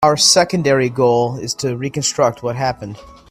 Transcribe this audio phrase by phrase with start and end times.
[0.03, 2.97] Our secondary goal is to reconstruct what happened.